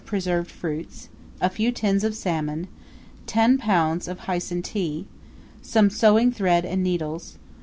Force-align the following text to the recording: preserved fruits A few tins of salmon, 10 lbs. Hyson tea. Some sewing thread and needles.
preserved 0.03 0.49
fruits 0.49 1.09
A 1.41 1.47
few 1.47 1.71
tins 1.71 2.03
of 2.03 2.15
salmon, 2.15 2.67
10 3.27 3.59
lbs. 3.59 4.17
Hyson 4.17 4.63
tea. 4.63 5.05
Some 5.61 5.91
sewing 5.91 6.31
thread 6.31 6.65
and 6.65 6.81
needles. 6.81 7.37